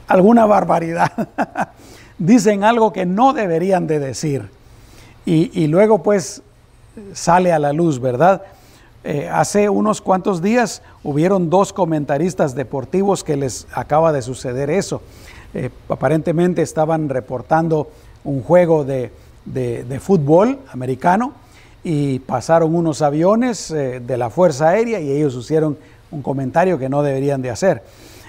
[0.07, 1.11] alguna barbaridad,
[2.17, 4.49] dicen algo que no deberían de decir.
[5.25, 6.41] Y, y luego pues
[7.13, 8.41] sale a la luz, ¿verdad?
[9.03, 15.01] Eh, hace unos cuantos días hubieron dos comentaristas deportivos que les acaba de suceder eso.
[15.53, 17.89] Eh, aparentemente estaban reportando
[18.25, 19.11] un juego de,
[20.01, 21.33] fútbol americano
[21.83, 25.77] y pasaron unos aviones eh, de la Fuerza Aérea y ellos hicieron
[26.11, 27.83] un comentario que no deberían de hacer.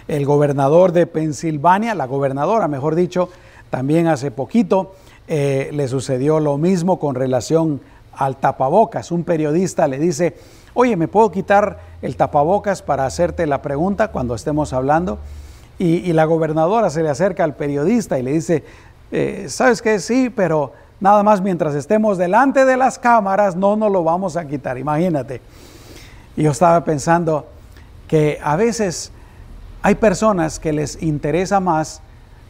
[0.09, 3.29] El gobernador de Pensilvania, la gobernadora, mejor dicho,
[3.71, 4.95] también hace poquito
[5.29, 7.81] le sucedió lo mismo con relación
[8.13, 9.13] al tapabocas.
[9.13, 10.35] Un periodista le dice,
[10.75, 15.19] oye, ¿me puedo quitar el tapabocas para hacerte la pregunta cuando estemos hablando?
[15.79, 18.65] Y, la gobernadora se le acerca al periodista y le dice,
[19.13, 19.99] eh, ¿sabes qué?
[19.99, 24.47] Sí, pero nada más mientras estemos delante de las cámaras no nos lo vamos a
[24.47, 25.41] quitar, imagínate.
[26.37, 27.47] Yo estaba pensando
[28.07, 29.13] que a veces
[29.83, 32.03] hay personas que les interesa más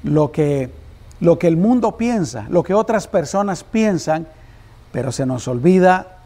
[0.03, 0.71] lo que,
[1.21, 4.27] lo que el mundo piensa, lo que otras personas piensan,
[4.93, 6.19] pero se nos olvida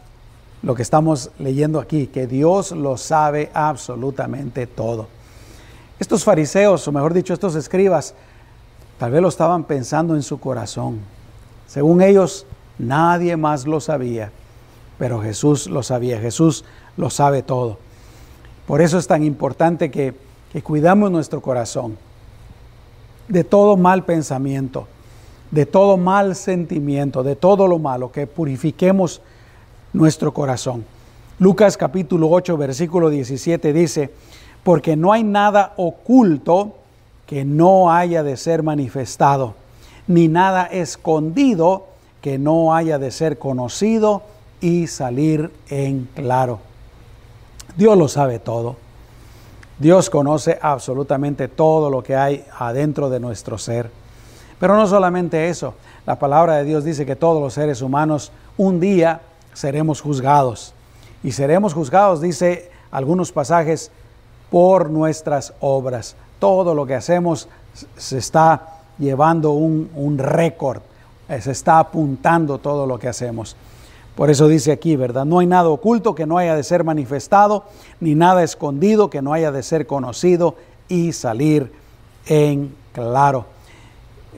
[0.63, 5.07] lo que estamos leyendo aquí, que Dios lo sabe absolutamente todo.
[5.99, 8.15] Estos fariseos, o mejor dicho, estos escribas,
[8.97, 10.99] tal vez lo estaban pensando en su corazón.
[11.67, 12.45] Según ellos,
[12.77, 14.31] nadie más lo sabía,
[14.97, 16.65] pero Jesús lo sabía, Jesús
[16.97, 17.77] lo sabe todo.
[18.67, 20.13] Por eso es tan importante que,
[20.51, 21.97] que cuidamos nuestro corazón
[23.27, 24.87] de todo mal pensamiento,
[25.51, 29.21] de todo mal sentimiento, de todo lo malo, que purifiquemos
[29.93, 30.85] nuestro corazón.
[31.39, 34.11] Lucas capítulo 8, versículo 17 dice,
[34.63, 36.77] porque no hay nada oculto
[37.25, 39.55] que no haya de ser manifestado,
[40.07, 41.87] ni nada escondido
[42.21, 44.23] que no haya de ser conocido
[44.61, 46.59] y salir en claro.
[47.75, 48.77] Dios lo sabe todo.
[49.77, 53.91] Dios conoce absolutamente todo lo que hay adentro de nuestro ser.
[54.59, 55.73] Pero no solamente eso,
[56.05, 59.21] la palabra de Dios dice que todos los seres humanos un día
[59.53, 60.73] seremos juzgados.
[61.23, 63.91] Y seremos juzgados, dice algunos pasajes,
[64.49, 66.15] por nuestras obras.
[66.39, 67.49] Todo lo que hacemos
[67.97, 70.81] se está llevando un, un récord,
[71.27, 73.55] eh, se está apuntando todo lo que hacemos.
[74.15, 75.25] Por eso dice aquí, ¿verdad?
[75.25, 77.65] No hay nada oculto que no haya de ser manifestado,
[77.99, 80.55] ni nada escondido que no haya de ser conocido
[80.87, 81.71] y salir
[82.27, 83.45] en claro.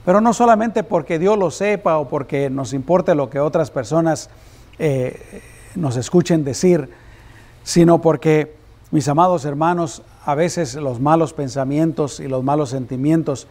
[0.04, 4.30] Pero no solamente porque Dios lo sepa o porque nos importe lo que otras personas
[4.80, 5.42] eh,
[5.76, 6.90] nos escuchen decir,
[7.64, 8.56] sino porque,
[8.90, 13.48] mis amados hermanos, a veces los malos pensamientos y los malos sentimientos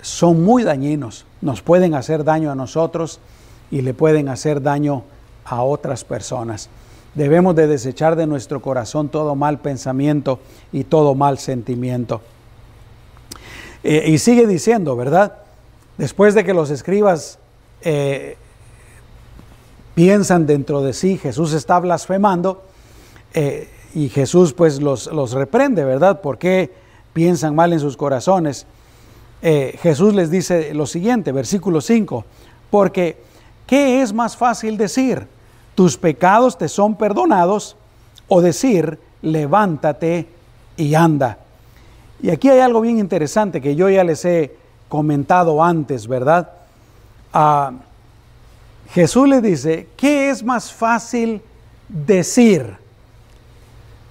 [0.00, 3.20] son muy dañinos, nos pueden hacer daño a nosotros
[3.70, 5.02] y le pueden hacer daño
[5.44, 6.68] a otras personas.
[7.14, 10.38] Debemos de desechar de nuestro corazón todo mal pensamiento
[10.72, 12.20] y todo mal sentimiento.
[13.82, 15.34] Eh, y sigue diciendo, ¿verdad?
[15.96, 17.38] Después de que los escribas
[17.82, 18.36] eh,
[19.94, 22.62] piensan dentro de sí, Jesús está blasfemando
[23.34, 26.20] eh, y Jesús pues los, los, reprende, ¿verdad?
[26.20, 26.72] ¿Por qué
[27.12, 28.66] piensan mal en sus corazones?
[29.40, 32.24] Jesús les dice lo siguiente, versículo 5,
[32.70, 33.22] porque
[33.66, 35.26] ¿qué es más fácil decir?
[35.78, 37.76] tus pecados te son perdonados,
[38.26, 40.26] o decir, levántate
[40.76, 41.38] y anda.
[42.20, 44.56] Y aquí hay algo bien interesante que yo ya les he
[44.88, 46.50] comentado antes, ¿verdad?
[47.32, 47.74] Ah,
[48.90, 51.42] Jesús le dice, ¿qué es más fácil
[51.88, 52.76] decir?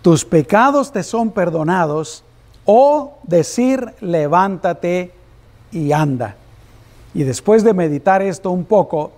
[0.01, 2.23] Tus pecados te son perdonados
[2.63, 5.11] o decir, levántate
[5.71, 6.35] y anda.
[7.13, 9.11] Y después de meditar esto un poco,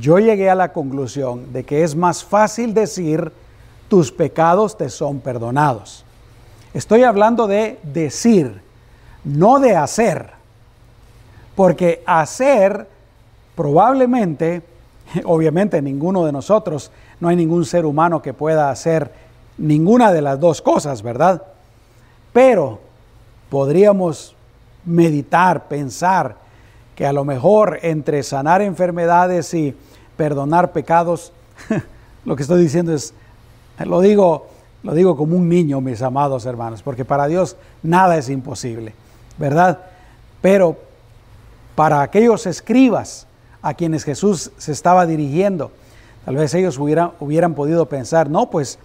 [0.00, 3.32] yo llegué a la conclusión de que es más fácil decir
[3.88, 6.04] tus pecados te son perdonados.
[6.72, 8.60] Estoy hablando de decir,
[9.22, 10.30] no de hacer.
[11.54, 12.88] Porque hacer
[13.54, 14.62] probablemente,
[15.24, 19.12] obviamente ninguno de nosotros, no hay ningún ser humano que pueda hacer
[19.56, 21.42] ninguna de las dos cosas, ¿verdad?
[22.32, 22.80] Pero
[23.50, 24.34] podríamos
[24.84, 26.36] meditar, pensar
[26.94, 29.74] que a lo mejor entre sanar enfermedades y
[30.16, 31.32] perdonar pecados,
[32.24, 33.14] lo que estoy diciendo es,
[33.84, 34.48] lo digo,
[34.82, 38.94] lo digo como un niño, mis amados hermanos, porque para Dios nada es imposible,
[39.38, 39.80] ¿verdad?
[40.40, 40.76] Pero
[41.74, 43.26] para aquellos escribas
[43.62, 45.72] a quienes Jesús se estaba dirigiendo,
[46.24, 48.78] tal vez ellos hubieran, hubieran podido pensar, no, pues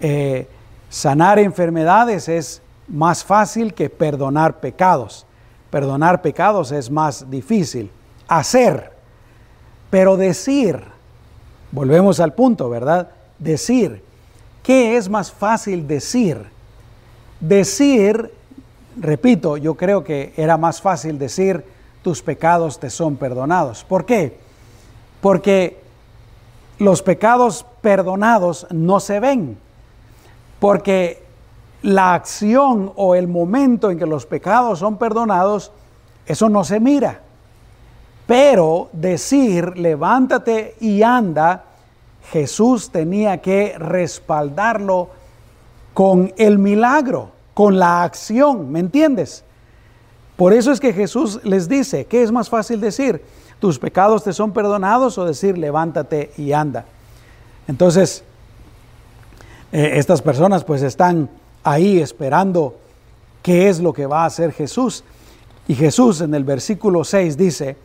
[0.00, 0.48] eh,
[0.88, 5.26] sanar enfermedades es más fácil que perdonar pecados.
[5.72, 7.90] Perdonar pecados es más difícil.
[8.28, 8.92] Hacer,
[9.88, 10.78] pero decir,
[11.70, 13.08] volvemos al punto, ¿verdad?
[13.38, 14.04] Decir,
[14.62, 16.44] ¿qué es más fácil decir?
[17.40, 18.34] Decir,
[19.00, 21.64] repito, yo creo que era más fácil decir,
[22.02, 23.82] tus pecados te son perdonados.
[23.82, 24.36] ¿Por qué?
[25.22, 25.80] Porque
[26.78, 29.56] los pecados perdonados no se ven.
[30.60, 31.21] Porque
[31.82, 35.72] la acción o el momento en que los pecados son perdonados,
[36.26, 37.20] eso no se mira.
[38.26, 41.64] Pero decir, levántate y anda,
[42.30, 45.10] Jesús tenía que respaldarlo
[45.92, 49.44] con el milagro, con la acción, ¿me entiendes?
[50.36, 53.22] Por eso es que Jesús les dice, ¿qué es más fácil decir?
[53.58, 56.84] ¿Tus pecados te son perdonados o decir, levántate y anda?
[57.68, 58.24] Entonces,
[59.72, 61.28] eh, estas personas pues están
[61.64, 62.76] ahí esperando
[63.42, 65.04] qué es lo que va a hacer Jesús.
[65.68, 67.76] Y Jesús en el versículo 6 dice,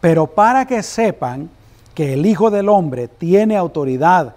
[0.00, 1.50] pero para que sepan
[1.94, 4.34] que el Hijo del Hombre tiene autoridad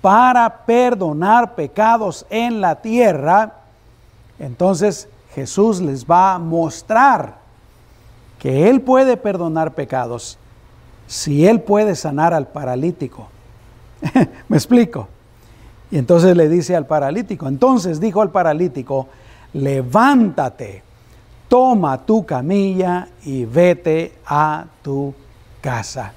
[0.00, 3.54] para perdonar pecados en la tierra,
[4.38, 7.38] entonces Jesús les va a mostrar
[8.38, 10.38] que Él puede perdonar pecados
[11.06, 13.28] si Él puede sanar al paralítico.
[14.48, 15.08] ¿Me explico?
[15.90, 19.08] Y entonces le dice al paralítico, entonces dijo al paralítico,
[19.54, 20.82] levántate,
[21.48, 25.14] toma tu camilla y vete a tu
[25.60, 26.12] casa.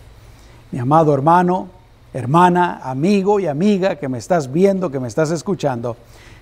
[0.71, 1.67] Mi amado hermano,
[2.13, 5.95] hermana, amigo y amiga que me estás viendo, que me estás escuchando,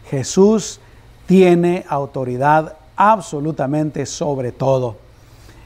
[0.09, 0.79] Jesús
[1.27, 4.97] tiene autoridad absolutamente sobre todo.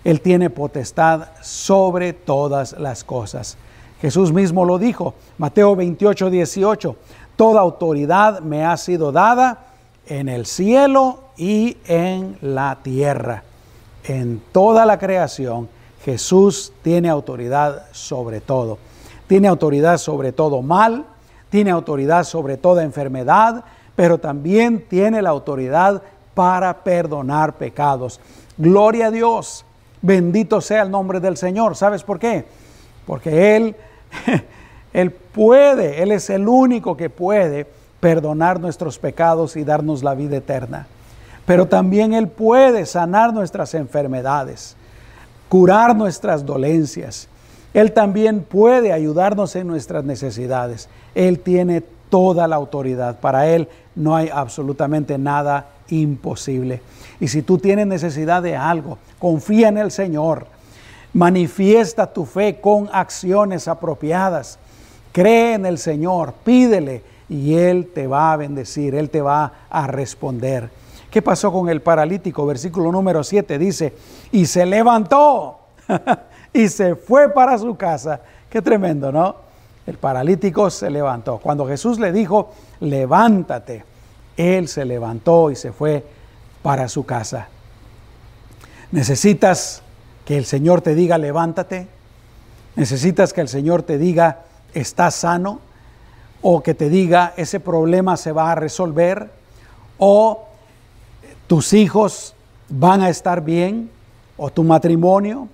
[0.04, 3.58] Él tiene potestad sobre todas las cosas.
[4.02, 6.96] Jesús mismo lo dijo, Mateo 28, 18,
[7.36, 9.66] Toda autoridad me ha sido dada
[10.08, 13.44] en el cielo y en la tierra.
[14.04, 15.70] En toda la creación,
[16.04, 18.78] Jesús tiene autoridad sobre todo.
[19.28, 21.06] Tiene autoridad sobre todo mal,
[21.50, 23.64] tiene autoridad sobre toda enfermedad,
[23.96, 26.02] pero también tiene la autoridad
[26.34, 28.20] para perdonar pecados.
[28.58, 29.66] Gloria a Dios.
[30.02, 31.76] Bendito sea el nombre del Señor.
[31.78, 32.46] ¿Sabes por qué?
[33.06, 33.76] Porque Él
[34.94, 37.66] Él puede, Él es el único que puede
[38.00, 40.88] perdonar nuestros pecados y darnos la vida eterna.
[41.46, 44.76] Pero también Él puede sanar nuestras enfermedades,
[45.50, 47.28] curar nuestras dolencias.
[47.74, 50.90] Él también puede ayudarnos en nuestras necesidades.
[51.16, 53.20] Él tiene toda la autoridad.
[53.20, 56.82] Para Él no hay absolutamente nada imposible.
[57.20, 60.46] Y si tú tienes necesidad de algo, confía en el Señor.
[61.14, 64.60] Manifiesta tu fe con acciones apropiadas.
[65.14, 69.88] Cree en el Señor, pídele y Él te va a bendecir, Él te va a
[69.88, 70.70] responder.
[71.10, 72.46] ¿Qué pasó con el paralítico?
[72.48, 73.94] Versículo número 7 dice,
[74.32, 75.60] y se levantó
[76.54, 78.22] y se fue para su casa.
[78.50, 79.36] Qué tremendo, ¿no?
[79.86, 81.38] El paralítico se levantó.
[81.38, 83.86] Cuando Jesús le dijo, levántate,
[84.36, 86.04] él se levantó y se fue
[86.64, 87.50] para su casa.
[88.92, 89.84] ¿Necesitas
[90.26, 91.88] que el Señor te diga, levántate?
[92.76, 95.60] ¿Necesitas que el Señor te diga, estás sano?
[96.42, 99.32] ¿O que te diga, ese problema se va a resolver?
[99.98, 100.46] ¿O
[101.48, 102.36] tus hijos
[102.70, 103.90] van a estar bien?
[104.38, 105.48] ¿O tu matrimonio?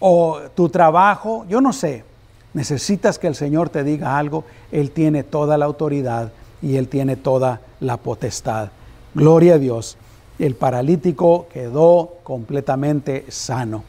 [0.00, 1.46] ¿O tu trabajo?
[1.48, 2.04] Yo no sé.
[2.52, 4.44] Necesitas que el Señor te diga algo.
[4.70, 8.68] Él tiene toda la autoridad y Él tiene toda la potestad.
[9.14, 9.96] Gloria a Dios.
[10.38, 13.84] El paralítico quedó completamente sano.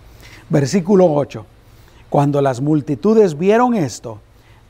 [0.50, 1.46] Versículo 8.
[2.10, 4.20] Cuando las multitudes vieron esto,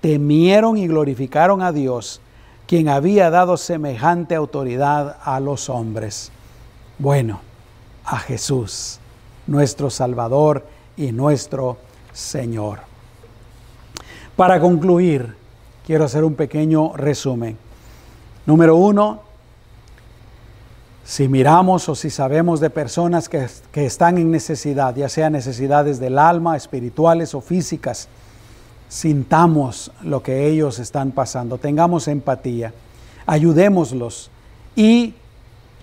[0.06, 2.22] temieron y glorificaron a Dios,
[2.68, 6.32] quien había dado semejante autoridad a los hombres.
[7.00, 7.42] Bueno,
[8.06, 9.00] a Jesús,
[9.48, 10.64] nuestro Salvador
[10.96, 11.78] y nuestro
[12.14, 12.82] Señor.
[14.36, 15.36] Para concluir,
[15.88, 17.58] quiero hacer un pequeño resumen.
[18.46, 19.22] Número uno,
[21.04, 26.20] si miramos o si sabemos de personas que, están en necesidad, ya sea necesidades del
[26.20, 28.08] alma, espirituales o físicas,
[28.88, 32.74] sintamos lo que ellos están pasando, tengamos empatía,
[33.26, 34.30] ayudémoslos
[34.76, 35.14] y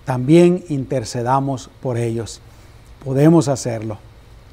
[0.04, 2.40] también intercedamos por ellos.
[3.04, 3.98] Podemos hacerlo.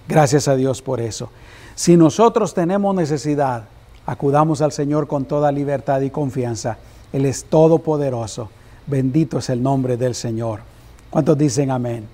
[0.07, 1.29] Gracias a Dios por eso.
[1.75, 3.65] Si nosotros tenemos necesidad,
[4.05, 6.77] acudamos al Señor con toda libertad y confianza
[7.11, 8.49] él es todopoderoso.
[8.87, 10.61] Bendito es el nombre del Señor.
[11.09, 12.05] ¿Cuántos dicen amén?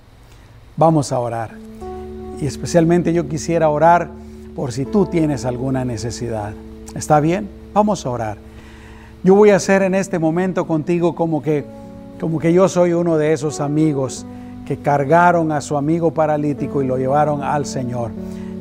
[0.76, 1.50] Vamos a orar.
[2.40, 4.10] Y especialmente yo quisiera orar
[4.56, 6.52] por si tú tienes alguna necesidad.
[6.94, 7.48] ¿Está bien?
[7.74, 8.38] Vamos a orar.
[9.22, 11.64] Yo voy a hacer en este momento contigo como que,
[12.18, 14.24] como que yo soy uno de esos amigos
[14.64, 18.10] que cargaron a su amigo paralítico y lo llevaron al Señor.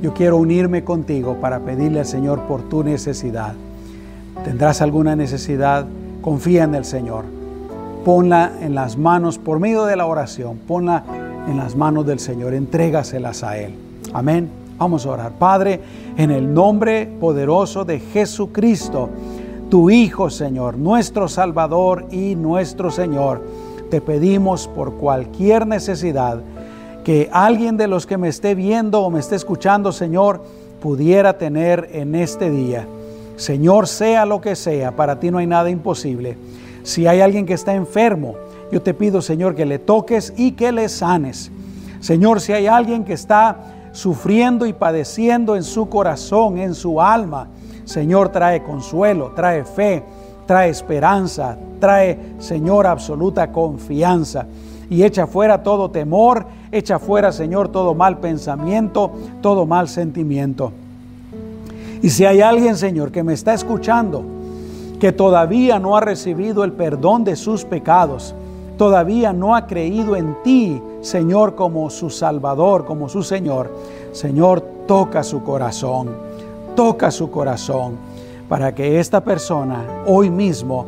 [0.02, 3.54] Yo quiero unirme contigo para pedirle al Señor por tu necesidad.
[4.44, 5.88] ¿Tendrás alguna necesidad?
[6.26, 7.24] confía en el Señor.
[8.04, 11.04] Ponla en las manos, por medio de la oración, ponla
[11.48, 13.76] en las manos del Señor, entrégaselas a Él.
[14.12, 14.65] Amén.
[14.78, 15.32] Vamos a orar.
[15.34, 15.80] Padre,
[16.18, 19.10] en el nombre poderoso de Jesucristo,
[19.70, 23.42] tu Hijo, Señor, nuestro Salvador y nuestro Señor,
[23.90, 26.42] te pedimos por cualquier necesidad
[27.06, 30.42] que alguien de los que me esté viendo o me esté escuchando, Señor,
[30.82, 32.86] pudiera tener en este día.
[33.38, 36.36] Señor, sea lo que sea, para ti no hay nada imposible.
[36.84, 38.36] Si hay alguien que está enfermo,
[38.72, 41.52] yo te pido, Señor, que le toques y que le sanes.
[42.02, 47.48] Señor, si hay alguien que está sufriendo y padeciendo en su corazón, en su alma,
[47.86, 50.04] Señor, trae consuelo, trae fe,
[50.46, 54.48] trae esperanza, trae, Señor, absoluta confianza.
[54.90, 60.74] Y echa fuera todo temor, echa fuera, Señor, todo mal pensamiento, todo mal sentimiento.
[62.02, 64.26] Y si hay alguien, Señor, que me está escuchando,
[65.00, 68.36] que todavía no ha recibido el perdón de sus pecados,
[68.78, 73.70] todavía no ha creído en ti, Señor, como su Salvador, como su Señor,
[74.12, 76.10] Señor, toca su corazón,
[76.76, 77.94] toca su corazón,
[78.50, 80.88] para que esta persona hoy mismo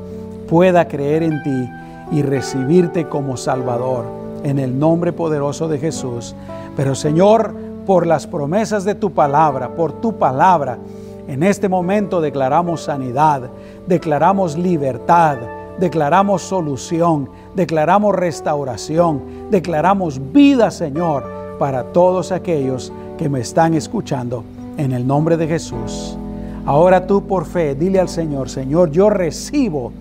[0.49, 1.70] pueda creer en ti
[2.11, 4.05] y recibirte como Salvador,
[4.41, 6.34] en el nombre poderoso de Jesús.
[6.76, 7.53] Pero Señor,
[7.86, 10.80] por las promesas de tu palabra, por tu palabra,
[11.28, 13.51] en este momento declaramos sanidad,
[13.86, 15.38] declaramos libertad,
[15.80, 19.21] declaramos solución, declaramos restauración,
[19.51, 21.23] declaramos vida, Señor,
[21.59, 24.43] para todos aquellos que me están escuchando
[24.78, 26.17] en el nombre de Jesús.
[26.65, 29.91] Ahora tú por fe, dile al Señor, Señor, yo recibo,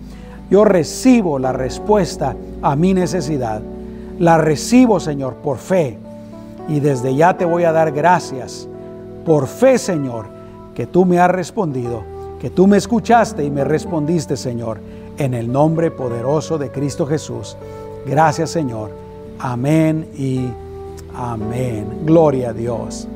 [0.49, 3.61] yo recibo la respuesta a mi necesidad.
[4.19, 5.97] La recibo, Señor, por fe.
[6.67, 8.67] Y desde ya te voy a dar gracias.
[9.25, 10.25] Por fe, Señor,
[10.75, 12.03] que tú me has respondido,
[12.39, 14.79] que tú me escuchaste y me respondiste, Señor,
[15.17, 17.57] en el nombre poderoso de Cristo Jesús.
[18.05, 18.91] Gracias, Señor.
[19.39, 20.47] Amén y
[21.15, 22.01] amén.
[22.05, 23.07] Gloria a Dios.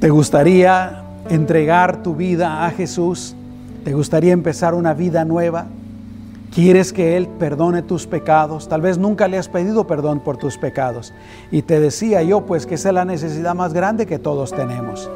[0.00, 3.34] ¿Te gustaría entregar tu vida a Jesús?
[3.84, 5.66] ¿Te gustaría empezar una vida nueva?
[6.54, 8.68] ¿Quieres que Él perdone tus pecados?
[8.68, 11.12] Tal vez nunca le has pedido perdón por tus pecados.
[11.50, 15.10] Y te decía yo, pues que esa es la necesidad más grande que todos tenemos.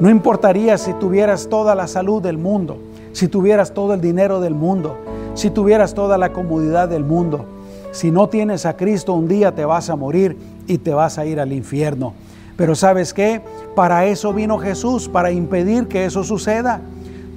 [0.00, 2.78] No importaría si tuvieras toda la salud del mundo,
[3.12, 4.96] si tuvieras todo el dinero del mundo,
[5.34, 7.44] si tuvieras toda la comodidad del mundo.
[7.92, 10.36] Si no tienes a Cristo, un día te vas a morir
[10.66, 12.14] y te vas a ir al infierno.
[12.56, 13.40] Pero sabes qué?
[13.74, 16.80] Para eso vino Jesús, para impedir que eso suceda.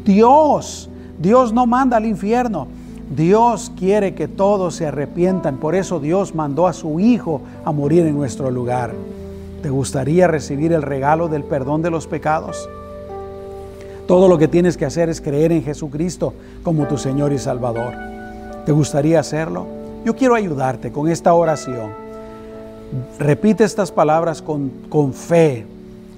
[0.06, 2.68] Dios, Dios no manda al infierno.
[3.16, 5.58] Dios quiere que todos se arrepientan.
[5.58, 8.94] Por eso Dios mandó a su Hijo a morir en nuestro lugar.
[9.62, 12.70] ¿Te gustaría recibir el regalo del perdón de los pecados?
[14.08, 17.94] Todo lo que tienes que hacer es creer en Jesucristo como tu Señor y Salvador.
[18.66, 19.66] ¿Te gustaría hacerlo?
[20.06, 21.90] Yo quiero ayudarte con esta oración.
[23.18, 25.66] Repite estas palabras con, con fe,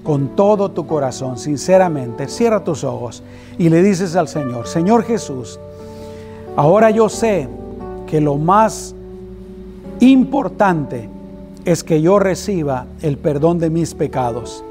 [0.02, 2.28] con todo tu corazón, sinceramente.
[2.28, 3.22] Cierra tus ojos
[3.56, 5.58] y le dices al Señor, Señor Jesús,
[6.56, 7.48] ahora yo sé
[8.06, 8.94] que lo más
[10.00, 11.08] importante
[11.64, 14.62] es que yo reciba el perdón de mis pecados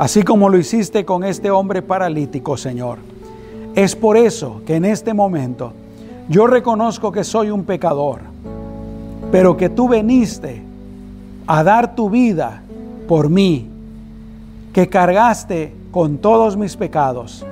[0.00, 2.96] así como lo hiciste con este hombre paralítico, Señor.
[3.74, 5.74] Es por eso que en este momento
[6.26, 8.20] yo reconozco que soy un pecador,
[9.30, 10.62] pero que tú veniste
[11.46, 12.62] a dar tu vida
[13.06, 13.68] por mí,
[14.72, 17.44] que cargaste con todos mis pecados.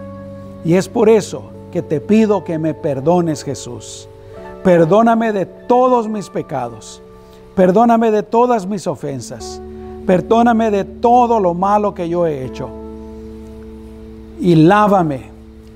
[0.65, 4.09] Y es por eso que te pido que me perdones, Jesús.
[4.65, 7.03] Perdóname de todos mis pecados.
[7.55, 9.61] Perdóname de todas mis ofensas.
[10.09, 12.71] Perdóname de todo lo malo que yo he hecho.
[14.41, 15.25] Y lávame,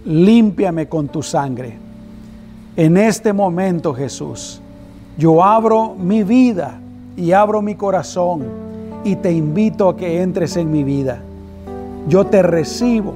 [0.07, 1.77] límpiame con tu sangre.
[2.75, 4.59] En este momento, Jesús,
[5.19, 6.81] yo abro mi vida
[7.15, 8.45] y abro mi corazón
[9.05, 11.21] y te invito a que entres en mi vida.
[12.09, 13.13] Yo te recibo,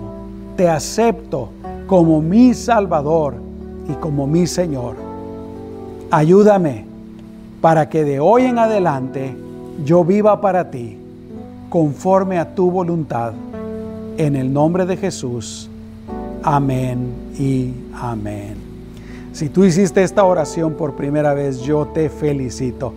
[0.54, 1.48] te acepto
[1.86, 3.36] como mi Salvador
[3.88, 4.96] y como mi Señor.
[6.10, 6.84] Ayúdame
[7.62, 9.34] para que de hoy en adelante
[9.82, 10.98] yo viva para ti
[11.68, 13.32] conforme a tu voluntad.
[14.16, 15.68] En el nombre de Jesús.
[16.42, 18.56] Amén y amén.
[19.32, 22.94] Si tú hiciste esta oración por primera vez, yo te felicito.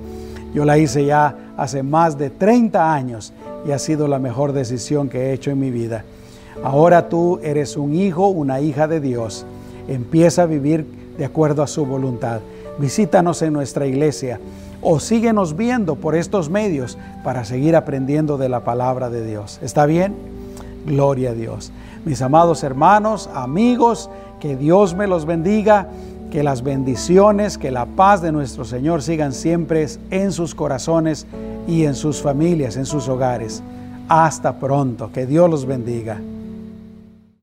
[0.54, 3.34] Yo la hice ya hace más de 30 años
[3.68, 6.06] y ha sido la mejor decisión que he hecho en mi vida.
[6.64, 9.46] Ahora tú eres un hijo, una hija de Dios.
[9.88, 10.86] Empieza a vivir
[11.18, 12.40] de acuerdo a su voluntad.
[12.78, 14.40] Visítanos en nuestra iglesia
[14.82, 19.60] o síguenos viendo por estos medios para seguir aprendiendo de la palabra de Dios.
[19.62, 20.16] ¿Está bien?
[20.86, 21.72] Gloria a Dios.
[22.06, 24.10] Mis amados hermanos, amigos,
[24.40, 25.90] que Dios me los bendiga,
[26.32, 31.28] que las bendiciones, que la paz de nuestro Señor sigan siempre en sus corazones
[31.68, 33.62] y en sus familias, en sus hogares.
[34.08, 36.20] Hasta pronto, que Dios los bendiga.